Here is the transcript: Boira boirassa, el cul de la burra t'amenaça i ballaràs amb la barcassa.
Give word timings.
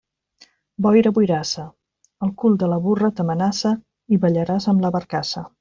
Boira 0.85 1.11
boirassa, 1.17 1.65
el 2.29 2.33
cul 2.43 2.57
de 2.65 2.71
la 2.73 2.81
burra 2.89 3.13
t'amenaça 3.21 3.77
i 4.17 4.23
ballaràs 4.25 4.71
amb 4.75 4.87
la 4.89 4.97
barcassa. 4.99 5.47